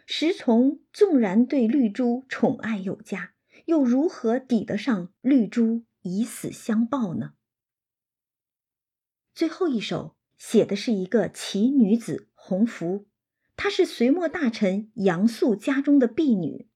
[0.07, 3.33] 石崇纵然对绿珠宠爱有加，
[3.65, 7.33] 又如何抵得上绿珠以死相报呢？
[9.35, 13.05] 最后一首写的是一个奇女子红福，
[13.57, 16.69] 她是隋末大臣杨素家中的婢女，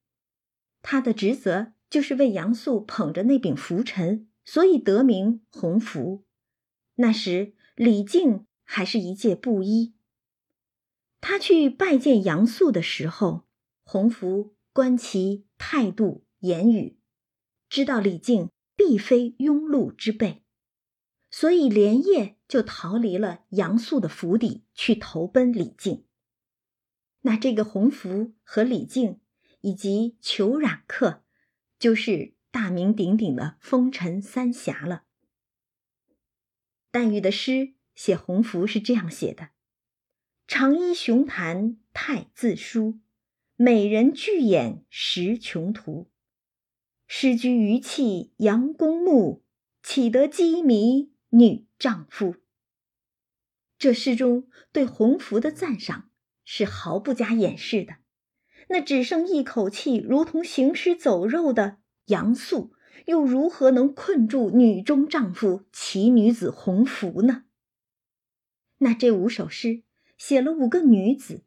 [0.82, 6.26] 她的职责就是为杨素捧着那柄拂尘，所以得名红福。
[6.96, 9.94] 那时李靖还是一介布衣，
[11.22, 13.46] 他去拜见杨素的时候，
[13.84, 17.00] 红福观其态度言语，
[17.70, 20.44] 知道李靖必非庸碌之辈。
[21.32, 26.04] 所以连夜就逃离了杨素的府邸，去投奔李靖。
[27.22, 29.22] 那这个洪福和李靖
[29.62, 31.24] 以及裘冉客，
[31.78, 35.04] 就是大名鼎鼎的风尘三侠了。
[36.90, 39.50] 黛玉的诗写洪福是这样写的
[40.48, 43.00] ：“长衣雄谈太自疏，
[43.56, 46.10] 美人巨眼识穷途。
[47.06, 49.44] 诗居余气杨公墓，
[49.84, 52.36] 岂得羁迷？”女丈夫，
[53.78, 56.10] 这诗中对洪福的赞赏
[56.44, 57.96] 是毫不加掩饰的。
[58.68, 61.78] 那只剩一口气，如同行尸走肉的
[62.08, 62.74] 杨素，
[63.06, 67.46] 又如何能困住女中丈夫奇女子洪福呢？
[68.80, 69.84] 那这五首诗
[70.18, 71.46] 写了五个女子，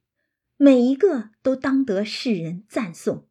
[0.56, 3.28] 每一个都当得世人赞颂。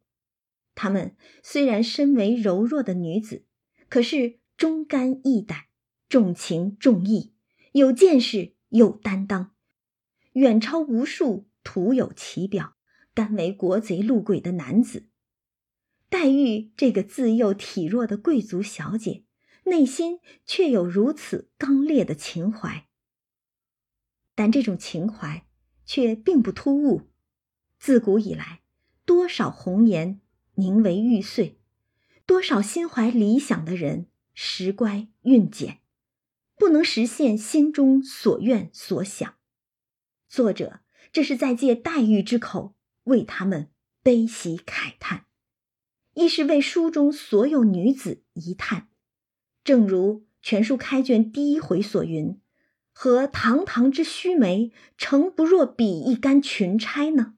[0.76, 3.44] 她们虽然身为柔弱的女子，
[3.88, 5.64] 可是忠肝义胆。
[6.12, 7.32] 重情重义，
[7.72, 9.54] 有见识，有担当，
[10.32, 12.76] 远超无数徒有其表、
[13.14, 15.08] 甘为国贼路鬼的男子，
[16.10, 19.24] 黛玉这个自幼体弱的贵族小姐，
[19.64, 22.86] 内心却有如此刚烈的情怀。
[24.34, 25.46] 但这种情怀
[25.86, 27.08] 却并不突兀，
[27.78, 28.60] 自古以来，
[29.06, 30.20] 多少红颜
[30.56, 31.58] 凝为玉碎，
[32.26, 35.78] 多少心怀理想的人时乖运简，
[36.62, 39.34] 不能实现心中所愿所想。
[40.28, 40.78] 作者
[41.10, 45.26] 这是在借黛玉之口为他们悲喜慨叹。
[46.14, 48.90] 亦是为书中所有女子一叹，
[49.64, 52.40] 正如全书开卷第一回所云
[52.94, 57.34] ：“何堂堂之须眉，诚不若比一干裙钗呢？”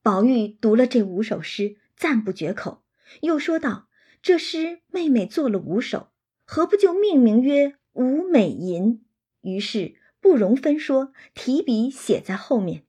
[0.00, 2.82] 宝玉读了这五首诗，赞不绝口，
[3.20, 3.90] 又说道
[4.22, 6.13] ：“这诗妹妹做了五首，
[6.54, 9.04] 何不就命名曰‘五美吟’？”
[9.42, 12.86] 于是不容分说，提笔写在后面。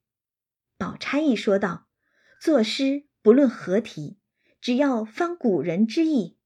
[0.78, 1.88] 宝钗亦说道
[2.40, 4.20] ：“作诗。”不论何题，
[4.62, 6.38] 只要翻古人之意。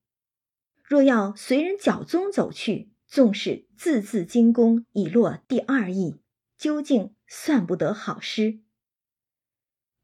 [0.82, 6.22] 若要随人脚踪走去，纵是字字精工，已落第二意，
[6.57, 8.61] 究竟算不得好诗。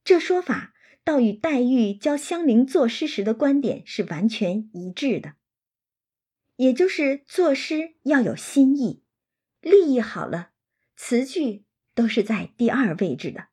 [0.03, 0.73] 这说法
[1.05, 5.35] 倒与黛玉教香菱作诗时的观点是完全一致的，
[6.57, 9.03] 也就是作诗要有新意，
[9.61, 10.51] 立意好了，
[10.95, 13.47] 词句都是在第二位置的。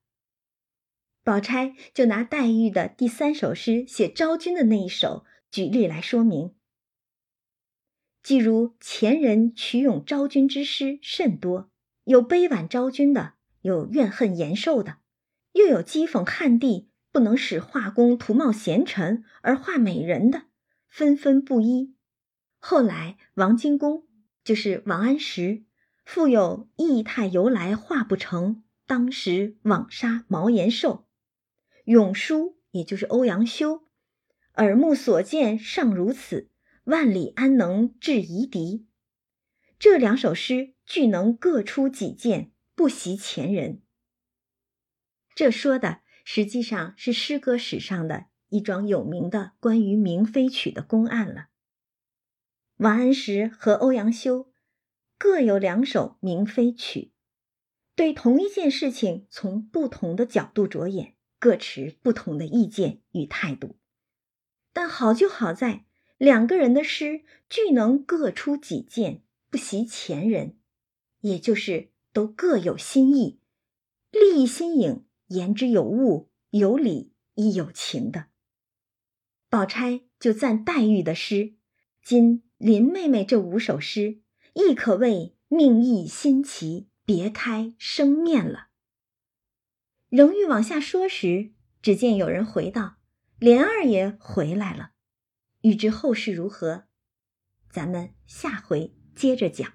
[1.24, 6.54] 宝钗就拿黛玉的第三首诗写昭君的那一首举例来说明。
[8.22, 11.70] 既如前人取咏昭君之诗甚多，
[12.04, 14.98] 有悲婉昭君的，有怨恨延寿的，
[15.52, 20.44] 又有讥讽汉帝不能使画工图貌贤臣而画美人的，
[20.88, 21.96] 纷纷不一。
[22.64, 24.06] 后来王荆公
[24.44, 25.64] 就是王安石，
[26.04, 31.08] 复有异态由来画不成，当时枉杀毛延寿。
[31.86, 33.82] 永叔，也就是欧阳修，
[34.54, 36.50] 耳目所见尚如此，
[36.84, 38.86] 万里安能制夷狄？
[39.80, 43.82] 这两首诗俱能各出己见，不习前人。
[45.34, 51.48] 这说的实际上是诗歌史上的一桩有名的关于明妃曲的公案了。
[52.82, 54.50] 王安石和欧阳修
[55.16, 57.12] 各有两首明妃曲，
[57.94, 61.14] 对同一件事情从不同的角度着眼。
[61.38, 63.76] 各持不同的意见与态度，
[64.72, 65.84] 但好就好在
[66.16, 70.56] 两个人的诗俱能各出己见，不习前人，
[71.20, 73.40] 也就是都各有新意，
[74.12, 78.26] 立意新颖，言之有物、有理亦有情的。
[79.48, 81.54] 宝钗就赞黛玉的诗，
[82.04, 84.20] 今林妹妹这五首诗
[84.54, 88.68] 亦可谓命意新奇，别开生面了。
[90.08, 92.98] 仍欲往下说时，只见有人回道
[93.40, 94.92] ：“莲二爷回来了。”
[95.62, 96.84] 欲知后事如何，
[97.68, 99.72] 咱们下回接着讲。